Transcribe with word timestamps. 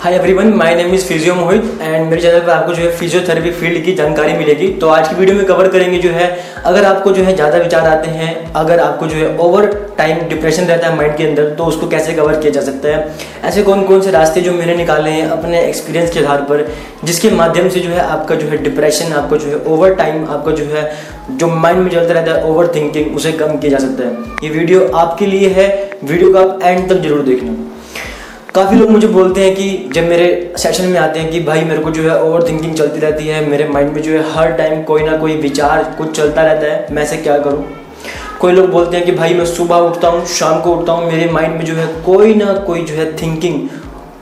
Hi 0.00 0.14
everyone 0.14 0.52
my 0.54 0.74
name 0.76 0.92
is 0.94 1.04
physio 1.04 1.34
Mohit 1.34 1.62
and 1.82 2.08
मेरे 2.08 2.20
channel 2.22 2.40
पर 2.40 2.50
आपको 2.50 2.72
जो 2.72 2.82
है 2.82 2.90
फिजियोथेरेपी 2.96 3.50
फ़ील्ड 3.52 3.84
की 3.84 3.92
जानकारी 3.94 4.32
मिलेगी। 4.32 4.68
तो 4.72 4.88
आज 4.88 5.08
की 5.08 5.14
वीडियो 5.14 5.36
में 5.36 5.44
कवर 5.46 5.68
करेंगे 5.68 5.98
जो 5.98 6.10
है, 6.10 6.28
अगर 6.66 6.84
आपको 6.84 7.12
जो 7.12 7.22
है 7.22 7.34
ज़्यादा 7.34 7.58
विचार 7.58 7.86
आते 7.86 8.10
हैं, 8.10 8.52
अगर 8.52 8.80
आपको 8.80 9.06
जो 9.06 9.16
है 9.16 9.36
ओवर 9.38 9.66
टाइम 9.98 10.18
डिप्रेशन 10.28 10.64
रहता 10.64 10.88
है 10.88 10.96
माइंड 10.96 11.16
के 11.16 11.24
अंदर 11.24 11.48
तो 11.54 11.64
उसको 11.64 11.88
कैसे 11.88 12.12
कवर 12.14 12.36
किया 12.36 12.52
जा 12.52 12.60
सकता 12.60 12.88
है? 12.88 13.16
ऐसे 13.44 13.62
कौन 13.62 13.82
कौन 13.84 14.00
से 14.00 14.10
रास्ते 14.10 14.40
जो 14.40 14.52
मैंने 14.52 14.74
निकाले 14.74 15.10
हैं 15.10 15.26
अपने 15.28 15.62
एक्सपीरियंस 15.62 16.12
के 16.12 16.20
आधार 16.20 16.42
पर, 16.42 16.66
जिसके 17.04 17.30
माध्यम 17.32 17.68
से 17.68 17.80
जो 17.80 17.90
है 17.90 18.00
आपका 18.00 18.34
जो 18.34 18.48
है 18.48 18.62
डिप्रेशन 18.62 19.12
आपका 19.12 19.36
जो 19.36 19.48
है 19.48 19.58
ओवर 19.66 19.94
टाइम 19.94 20.24
आपका 20.26 20.52
जो 20.52 20.64
है, 20.66 20.90
जो 21.30 21.48
माइंड 21.56 21.80
में 21.80 21.90
चलता 21.90 22.14
रहता 22.14 22.32
है 22.32 22.44
ओवर 22.44 22.72
थिंकिंग 22.74 23.16
उसे 23.16 23.32
कम 23.34 23.56
किया 23.56 23.70
जा 23.70 23.78
सकता 23.78 24.04
है। 24.04 24.36
ये 24.44 24.58
वीडियो 24.58 24.86
आपके 24.96 25.26
लिए 25.26 25.48
है 25.50 25.66
वीडियो 26.04 26.32
का 26.32 26.40
आप 26.40 26.62
एंड 26.62 26.88
तक 26.88 26.94
ज़रूर 26.98 27.24
देखना। 27.24 27.56
काफ़ी 28.58 28.76
लोग 28.76 28.90
मुझे 28.90 29.06
बोलते 29.06 29.40
हैं 29.40 29.54
कि 29.54 29.90
जब 29.94 30.08
मेरे 30.08 30.54
सेशन 30.58 30.84
में 30.84 30.98
आते 31.00 31.20
हैं 31.20 31.30
कि 31.30 31.40
भाई 31.40 31.60
मेरे 31.64 31.82
को 31.82 31.90
जो 31.90 32.02
है 32.02 32.22
ओवर 32.22 32.46
थिंकिंग 32.48 32.74
चलती 32.74 33.00
रहती 33.00 33.26
है, 33.26 33.44
मेरे 33.48 33.68
माइंड 33.68 33.92
में 33.92 34.00
जो 34.02 34.12
है 34.12 34.22
हर 34.32 34.52
टाइम 34.52 34.82
कोई 34.82 35.02
ना 35.02 35.16
कोई 35.16 35.36
विचार 35.36 35.82
कुछ 35.98 36.10
चलता 36.16 36.42
रहता 36.42 36.66
है, 36.66 36.86
मैं 36.92 37.02
ऐसे 37.02 37.16
क्या 37.16 37.38
करूँ? 37.38 37.64
कोई 38.40 38.52
लोग 38.52 38.70
बोलते 38.70 38.96
हैं 38.96 39.06
कि 39.06 39.12
भाई 39.12 39.34
मैं 39.34 39.44
सुबह 39.46 39.76
उठता 39.76 40.08
हूँ, 40.08 40.24
शाम 40.28 40.60
को 40.60 40.74
उठता 40.74 40.92
हूँ, 40.92 41.06
मेरे 41.06 41.30
माइंड 41.32 41.54
में 41.54 41.64
जो 41.64 41.74
है 41.74 41.86
कोई 42.02 42.34
ना 42.34 42.52
कोई 42.66 42.82
जो 42.84 42.94
है 42.94 43.06
थिंकिंग 43.16 43.68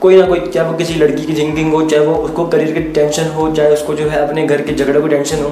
कोई 0.01 0.17
ना 0.17 0.25
कोई, 0.27 0.39
चाहे 0.39 0.69
वो 0.69 0.77
किसी 0.77 0.93
लड़की 0.93 1.25
की 1.25 1.33
थिंकिंग 1.33 1.73
हो, 1.73 1.81
चाहे 1.83 2.05
वो 2.05 2.15
उसको 2.15 2.45
करियर 2.47 2.71
की 2.73 2.81
टेंशन 2.93 3.27
हो, 3.27 3.49
चाहे 3.51 3.73
उसको 3.73 3.93
जो 3.93 4.07
है 4.09 4.19
अपने 4.27 4.45
घर 4.47 4.61
के 4.61 4.73
झगड़े 4.73 5.01
की 5.01 5.07
टेंशन 5.09 5.43
हो 5.43 5.49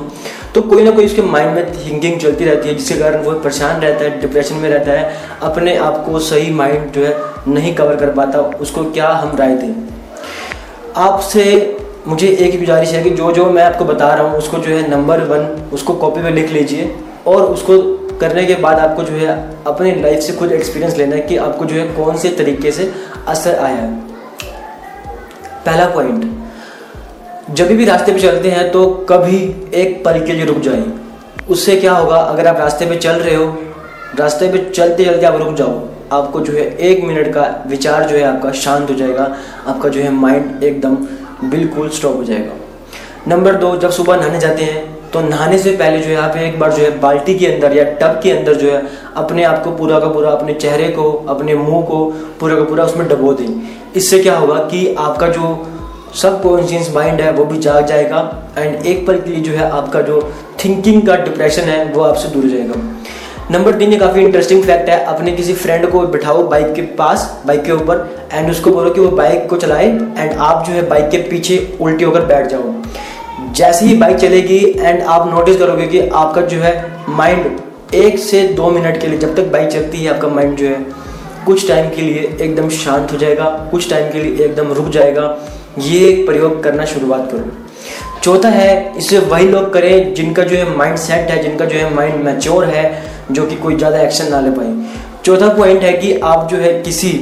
तो 0.53 0.61
कोई 0.63 0.83
ना 0.83 0.91
कोई 0.91 1.05
उसके 1.05 1.21
माइंड 1.21 1.55
में 1.55 1.71
थिंकिंग 1.75 2.19
चलती 2.19 2.45
रहती 2.45 2.69
है, 2.69 2.75
जिसके 2.75 2.99
कारण 2.99 3.23
वो 3.23 3.31
परेशान 3.33 3.81
रहता 3.81 4.03
है 4.03 4.19
डिप्रेशन 4.21 4.55
में 4.55 4.69
रहता 4.69 4.91
है, 4.91 5.15
अपने 5.43 5.75
आप 5.77 6.03
को 6.05 6.19
सही 6.21 6.51
माइंड 6.53 6.91
जो 6.91 7.05
है 7.05 7.15
नहीं 7.47 7.73
कवर 7.75 7.95
कर 7.95 8.11
पाता, 8.11 8.39
उसको 8.59 8.83
क्या 8.91 9.09
हम 9.09 9.35
राय 9.37 9.55
दें? 9.55 9.73
आपसे 10.97 11.77
मुझे 12.07 12.27
एक 12.27 12.51
ही 12.51 12.57
गुजारिश 12.57 12.89
है 12.89 13.03
कि 13.03 13.09
जो 13.09 13.31
जो 13.31 13.45
मैं 13.45 13.63
आपको 13.63 13.85
बता 13.85 14.13
रहा 14.13 14.27
हूँ, 14.27 14.37
उसको 14.37 14.57
जो 14.57 14.75
है 14.75 14.89
नंबर 14.91 15.21
वन 15.25 15.69
उसको 15.73 15.93
कॉपी 15.95 16.21
में 16.21 16.31
लिख 16.31 16.51
लीजिए, 16.51 16.95
और 17.27 17.41
उसको 17.43 17.81
करने 18.19 18.45
के 18.45 18.55
बाद 18.55 18.79
आपको 18.79 19.03
जो 19.03 19.13
है 19.17 19.33
अपने 19.67 19.95
लाइफ 19.95 20.19
से 20.19 20.33
खुद 20.33 20.51
एक्सपीरियंस 20.51 20.97
लेना 20.97 21.15
है 21.15 21.21
कि 21.21 21.37
आपको 21.37 21.65
जो 21.65 21.75
है 21.75 21.87
कौन 21.93 22.17
से 22.17 22.29
तरीके 22.37 22.71
से 22.71 22.91
असर 23.27 23.55
आया 23.55 23.75
है। 23.75 24.14
पहला 25.65 25.85
पॉइंट 25.85 27.55
जब 27.55 27.67
भी 27.67 27.85
रास्ते 27.85 28.11
पे 28.13 28.19
चलते 28.19 28.49
हैं 28.49 28.71
तो 28.71 28.85
कभी 29.09 29.37
एक 29.73 30.03
पल 30.05 30.25
के 30.25 30.33
लिए 30.33 30.45
रुक 30.45 30.59
जाए। 30.59 30.83
उससे 31.49 31.75
क्या 31.75 31.93
होगा, 31.93 32.17
अगर 32.17 32.47
आप 32.47 32.57
रास्ते 32.57 32.85
पे 32.85 32.95
चल 32.95 33.15
रहे 33.15 33.35
हो, 33.35 33.45
रास्ते 34.15 34.47
पे 34.47 34.57
चलते 34.69 35.05
चलते 35.05 35.25
आप 35.25 35.35
रुक 35.35 35.55
जाओ। 35.55 35.81
आपको 36.11 36.39
जो 36.39 36.53
है 36.53 36.65
एक 36.79 37.03
मिनट 37.03 37.33
का 37.33 37.43
विचार 37.67 38.07
जो 38.07 38.15
है 38.15 38.23
आपका 38.23 38.51
शांत 38.53 38.89
हो 38.89 38.95
जाएगा, 38.95 39.35
आपका 39.67 39.89
जो 39.89 40.01
है 40.01 40.11
माइंड 40.11 40.63
एकदम 40.63 40.95
बिल्कुल 41.49 41.89
स्टॉप 41.89 42.15
हो 42.17 42.23
जाएगा। 42.23 42.53
नंबर 43.27 43.55
दो, 43.55 43.75
जब 43.77 43.89
सुबह 43.91 44.15
नहाने 44.15 44.39
जाते 44.39 44.63
हैं 44.63 44.94
तो 45.15 45.21
नहाने 45.21 45.57
से 45.57 45.71
पहले 45.71 45.99
जो 45.99 46.09
है 46.09 46.15
आप 46.17 46.35
एक 46.37 46.57
बार 46.59 46.71
जो 46.71 46.81
है 46.83 46.89
बाल्टी 46.99 47.33
के 47.35 47.45
अंदर 47.47 47.75
या 47.75 47.83
टब 47.99 48.19
के 48.23 48.31
अंदर 48.31 48.53
जो 48.53 48.71
है 48.71 48.81
अपने 49.17 49.43
आप 49.43 49.63
को 49.63 49.71
पूरा 49.71 49.99
का 49.99 50.07
पूरा 50.07 50.31
अपने 50.31 50.53
चेहरे 50.53 50.87
को, 50.89 51.03
अपने 51.29 51.53
मुँह 51.55 51.85
को 51.85 52.03
पूरा 52.39 52.55
का 52.55 52.63
पूरा 52.63 52.83
उसमें 52.83 53.07
डबो 53.09 53.31
दें। 53.33 53.47
इससे 53.95 54.19
क्या 54.19 54.35
होगा 54.37 54.55
कि 54.65 54.93
आपका 54.99 55.27
जो 55.27 55.51
सब 56.21 56.41
कॉन्शियस 56.43 56.93
माइंड 56.95 57.21
है 57.21 57.31
वो 57.31 57.45
भी 57.45 57.59
जाग 57.59 57.85
जाएगा 57.85 58.19
एंड 58.57 58.85
एक 58.85 59.07
पल 59.07 59.19
के 59.19 59.31
लिए 59.31 59.41
जो 59.43 59.51
है 59.51 59.69
आपका 59.69 60.01
जो 60.01 60.21
थिंकिंग 60.65 61.01
का 61.07 61.15
डिप्रेशन 61.23 61.61
है 61.63 61.83
वो 61.85 62.03
आपसे 62.03 62.29
दूर 62.29 62.49
जाएगा। 62.49 62.81
नंबर 63.51 63.79
तीन, 63.79 63.91
ये 63.91 63.97
काफ़ी 63.97 64.21
इंटरेस्टिंग 64.21 64.63
फैक्ट 64.63 64.89
है, 64.89 65.03
अपने 65.05 65.31
किसी 65.31 65.53
फ्रेंड 65.55 65.89
को 65.91 66.05
बिठाओ 66.09 66.43
बाइक 66.49 66.73
के 66.75 66.81
पास 66.99 67.29
बाइक 67.47 67.63
के 67.63 67.71
ऊपर 67.71 68.07
एंड 68.33 68.51
उसको 68.51 68.71
बोलो 68.71 68.89
कि 68.89 69.01
वो 69.01 69.09
बाइक 69.17 69.49
को 69.49 69.57
चलाए 69.57 69.87
एंड 69.87 70.31
आप 70.31 70.65
जो 70.67 70.73
है 70.73 70.87
बाइक 70.89 71.09
के 71.09 71.17
पीछे 71.29 71.77
उल्टी 71.81 72.03
होकर 72.03 72.25
बैठ 72.25 72.47
जाओ। 72.47 72.73
जैसे 73.55 73.85
ही 73.85 73.95
बाइक 73.97 74.17
चलेगी 74.17 74.57
एंड 74.79 75.01
आप 75.01 75.27
नोटिस 75.27 75.57
करोगे 75.57 75.85
कि 75.87 75.99
आपका 75.99 76.41
जो 76.43 76.57
है 76.59 76.73
माइंड 77.09 77.93
एक 77.95 78.17
से 78.19 78.41
दो 78.55 78.69
मिनट 78.69 78.99
के 79.01 79.07
लिए 79.07 79.17
जब 79.19 79.35
तक 79.35 79.51
बाइक 79.51 79.69
चलती 79.69 79.97
है, 79.97 80.13
आपका 80.13 80.27
माइंड 80.27 80.55
जो 80.57 80.67
है 80.67 80.85
कुछ 81.45 81.67
टाइम 81.67 81.89
के 81.89 82.01
लिए 82.01 82.37
एकदम 82.41 82.69
शांत 82.69 83.11
हो 83.11 83.17
जाएगा, 83.17 83.45
कुछ 83.71 83.89
टाइम 83.89 84.11
के 84.11 84.23
लिए 84.23 84.45
एकदम 84.45 84.73
रुक 84.73 84.89
जाएगा। 84.89 85.37
ये 85.79 85.99
एक 86.07 86.25
प्रयोग 86.27 86.61
करना 86.63 86.85
शुरुआत 86.85 87.31
करो। 87.31 88.19
चौथा 88.23 88.49
है, 88.49 88.93
इसे 88.97 89.19
वही 89.19 89.47
लोग 89.47 89.71
करें 89.73 90.13
जिनका 90.13 90.43
जो 90.43 90.55
है 90.57 90.77
माइंड 90.77 90.97
सेट 90.97 91.31
है, 91.31 91.41
जिनका 91.43 91.65
जो 91.65 91.77
है 91.77 91.93
माइंड 91.95 92.23
मैच्योर 92.25 92.65
है, 92.65 92.85
जो 93.31 93.45
कि 93.45 93.55
कोई 93.55 93.75
ज़्यादा 93.75 94.01
एक्शन 94.01 94.31
ना 94.31 94.39
ले 94.41 94.51
पाए। 94.51 94.75
चौथा 95.25 95.53
पॉइंट 95.55 95.83
है 95.83 95.93
कि 95.93 96.13
आप 96.25 96.47
जो 96.51 96.57
है 96.57 96.81
किसी 96.83 97.13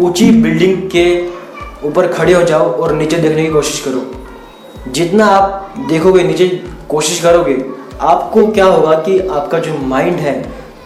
ऊँची 0.00 0.30
बिल्डिंग 0.32 0.76
के 0.90 1.08
ऊपर 1.88 2.06
खड़े 2.08 2.32
हो 2.32 2.42
जाओ 2.42 2.70
और 2.72 2.92
नीचे 2.94 3.16
देखने 3.16 3.44
की 3.44 3.50
कोशिश 3.50 3.84
करो। 3.84 4.17
जितना 4.90 5.26
आप 5.26 5.74
देखोगे, 5.88 6.22
नीचे 6.22 6.46
कोशिश 6.88 7.20
करोगे, 7.22 7.56
आपको 8.00 8.46
क्या 8.46 8.64
होगा 8.64 8.94
कि 8.98 9.18
आपका 9.20 9.58
जो 9.58 9.78
माइंड 9.78 10.18
है, 10.18 10.42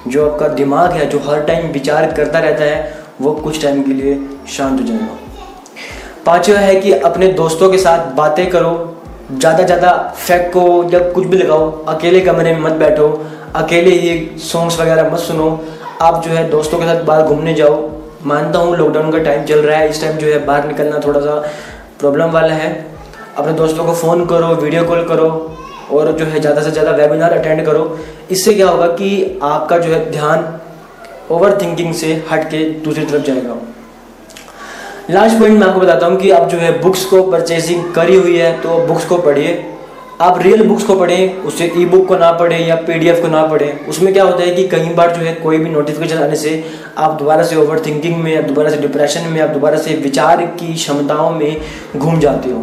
जो 0.09 0.31
आपका 0.31 0.49
दिमाग 0.51 0.93
है, 0.93 1.09
जो 1.09 1.19
हर 1.21 1.43
टाइम 1.43 1.71
विचार 1.73 2.11
करता 2.13 2.39
रहता 2.39 2.65
है, 2.65 3.03
वो 3.21 3.33
कुछ 3.35 3.63
टाइम 3.63 3.83
के 3.83 3.93
लिए 3.93 4.19
शांत 4.49 4.81
हो 4.81 4.87
जाएगा। 4.87 5.19
पांचवा 6.27 6.59
है 6.59 6.75
कि 6.77 6.93
अपने 6.93 7.29
दोस्तों 7.33 7.71
के 7.71 7.79
साथ 7.79 8.13
बातें 8.15 8.49
करो, 8.51 8.73
ज़्यादा 9.33 9.63
ज़्यादा 9.63 9.93
फैक्ट 10.17 10.53
को 10.53 10.63
जब 10.85 11.13
कुछ 11.13 11.27
भी 11.27 11.37
लगाओ, 11.37 11.71
अकेले 11.89 12.21
कमरे 12.21 12.55
में 12.55 12.61
मत 12.61 12.73
बैठो, 12.79 13.09
अकेले 13.57 13.91
ही 13.91 14.39
सॉन्ग्स 14.41 14.81
वगैरह 14.81 15.11
मत 15.11 15.19
सुनो, 15.19 15.49
आप 16.03 16.23
जो 16.25 16.31
है 16.31 16.49
दोस्तों 16.51 16.79
के 16.79 16.85
साथ 16.85 17.03
बाहर 17.05 17.23
घूमने 17.23 17.55
जाओ। 17.55 17.77
मानता 18.25 18.59
हूँ 18.59 18.77
लॉकडाउन 18.77 19.11
का 19.13 19.19
टाइम 19.19 19.45
चल 19.45 19.59
रहा 19.59 19.79
है, 19.79 19.89
इस 19.91 20.01
टाइम 20.01 20.17
जो 20.17 20.27
है 20.27 20.45
बाहर 20.47 20.67
निकलना 20.67 21.01
थोड़ा 21.07 21.21
सा 21.21 21.35
प्रॉब्लम 22.01 22.31
वाला 22.31 22.55
है। 22.55 22.71
अपने 23.39 23.53
दोस्तों 23.55 23.85
को 23.85 23.93
फ़ोन 23.95 24.25
करो 24.27 24.55
वीडियो 24.57 24.85
कॉल 24.85 25.05
करो, 25.09 25.29
और 25.93 26.11
जो 26.13 26.25
है 26.25 26.41
ज़्यादा 26.41 26.63
से 26.63 26.71
ज़्यादा 26.71 26.91
वेबिनार 26.93 27.33
अटेंड 27.33 27.65
करो। 27.67 27.99
इससे 28.31 28.55
क्या 28.55 28.69
होगा 28.69 28.87
कि 28.89 29.39
आपका 29.43 29.79
जो 29.79 29.91
है 29.91 30.11
ध्यान 30.11 30.47
ओवर 31.31 31.59
थिंकिंग 31.63 31.93
से 31.95 32.13
हट 32.31 32.45
के 32.45 32.65
दूसरी 32.81 33.05
तरफ़ 33.05 33.23
जाएगा। 33.23 33.57
लास्ट 35.11 35.39
पॉइंट 35.39 35.59
मैं 35.59 35.67
आपको 35.67 35.81
बताता 35.81 36.07
हूँ 36.07 36.17
कि 36.17 36.31
आप 36.31 36.49
जो 36.49 36.59
है 36.59 36.79
बुक्स 36.81 37.05
को 37.05 37.23
परचेसिंग 37.31 37.93
करी 37.95 38.17
हुई 38.17 38.37
है 38.37 38.53
तो 38.61 38.79
बुक्स 38.87 39.05
को 39.05 39.19
पढ़िए। 39.19 39.63
आप 40.21 40.39
रियल 40.43 40.67
बुक्स 40.69 40.85
को 40.85 40.95
पढ़ें, 40.97 41.43
उससे 41.43 41.71
ई 41.77 41.85
बुक 41.87 42.07
को 42.09 42.17
ना 42.17 42.31
पढ़ें 42.33 42.59
या 42.59 42.75
पीडीएफ 42.87 43.21
को 43.23 43.29
ना 43.29 43.43
पढ़ें। 43.47 43.87
उसमें 43.87 44.13
क्या 44.13 44.25
होता 44.25 44.43
है 44.43 44.55
कि 44.55 44.67
कई 44.69 44.93
बार 44.95 45.15
जो 45.17 45.23
है 45.23 45.33
कोई 45.35 45.59
भी 45.59 45.71
नोटिफिकेशन 45.71 46.19
आने 46.19 46.37
से 46.37 46.53
आप 46.99 47.19
दोबारा 47.19 47.45
से 47.45 47.57
ओवर 47.57 47.81
थिंकिंग 47.87 48.17
में 48.17 48.37
आप 48.37 48.45
दोबारा 48.45 48.71
से 48.71 48.77
डिप्रेशन 48.79 49.27
में 49.29 49.41
आप 49.41 49.49
दोबारा 49.51 49.79
से 49.79 49.95
विचार 50.03 50.45
की 50.59 50.73
क्षमताओं 50.75 51.31
में 51.31 51.61
घूम 51.97 52.19
जाते 52.21 52.51
हो। 52.51 52.61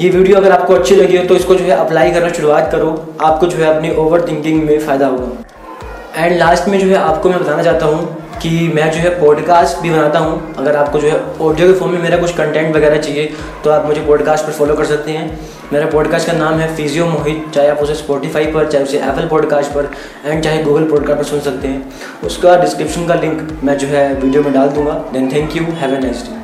ये 0.00 0.08
वीडियो 0.10 0.36
अगर 0.36 0.52
आपको 0.52 0.74
अच्छी 0.74 0.94
लगी 0.96 1.16
हो 1.16 1.24
तो 1.24 1.34
इसको 1.36 1.54
जो 1.54 1.64
है 1.64 1.70
अप्लाई 1.70 2.10
करना 2.10 2.28
शुरुआत 2.28 2.70
करो। 2.72 2.90
आपको 3.20 3.46
जो 3.46 3.56
है 3.56 3.64
अपनी 3.74 3.90
ओवर 3.96 4.26
थिंकिंग 4.28 4.62
में 4.64 4.78
फ़ायदा 4.80 5.06
होगा। 5.06 6.24
एंड 6.24 6.36
लास्ट 6.38 6.68
में 6.68 6.78
जो 6.78 6.86
है 6.86 6.96
आपको 6.96 7.28
मैं 7.28 7.40
बताना 7.40 7.62
चाहता 7.62 7.86
हूँ 7.86 8.38
कि 8.42 8.50
मैं 8.74 8.90
जो 8.92 8.98
है 8.98 9.10
पॉडकास्ट 9.20 9.82
भी 9.82 9.90
बनाता 9.90 10.18
हूँ। 10.18 10.54
अगर 10.54 10.76
आपको 10.76 10.98
जो 10.98 11.08
है 11.08 11.20
ऑडियो 11.40 11.68
के 11.68 11.78
फॉर्म 11.78 11.92
में 11.92 12.02
मेरा 12.02 12.18
कुछ 12.18 12.32
कंटेंट 12.36 12.74
वगैरह 12.76 12.98
चाहिए 12.98 13.32
तो 13.64 13.70
आप 13.70 13.86
मुझे 13.86 14.00
पॉडकास्ट 14.06 14.46
पर 14.46 14.52
फॉलो 14.52 14.74
कर 14.74 14.84
सकते 14.86 15.12
हैं। 15.12 15.38
मेरा 15.72 15.86
पॉडकास्ट 15.90 16.26
का 16.26 16.32
नाम 16.32 16.58
है 16.60 16.74
फिजियो 16.76 17.06
मोहित 17.06 17.44
चाहे 17.54 17.68
आप 17.68 17.78
उसे 17.78 17.94
स्पॉटीफाई 17.94 18.46
पर, 18.46 18.68
चाहे 18.68 18.84
उसे 18.84 18.98
एप्पल 18.98 19.28
पॉडकास्ट 19.28 19.70
पर 19.70 19.90
एंड 20.26 20.42
चाहे 20.42 20.62
गूगल 20.62 20.90
पॉडकास्ट 20.90 21.18
पर 21.18 21.24
सुन 21.26 21.40
सकते 21.42 21.68
हैं। 21.68 21.92
उसका 22.24 22.56
डिस्क्रिप्शन 22.62 23.06
का 23.06 23.14
लिंक 23.16 23.58
मैं 23.64 23.78
जो 23.78 23.88
है 23.88 24.12
वीडियो 24.14 24.42
में 24.42 24.52
डाल 24.52 24.68
दूँगा। 24.70 25.02
Then 25.12 25.32
thank 25.32 25.56
you 25.56 25.72
have 25.74 25.94
a 25.94 25.98
nice 25.98 26.22
day 26.22 26.38